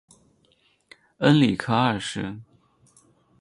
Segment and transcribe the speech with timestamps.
[1.19, 2.35] 恩里克二世。